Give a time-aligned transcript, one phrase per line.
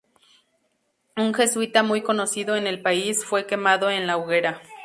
[1.15, 4.59] Un jesuita muy conocido en el país fue quemado en la hoguera.